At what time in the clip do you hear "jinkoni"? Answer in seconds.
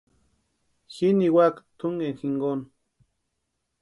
2.19-2.65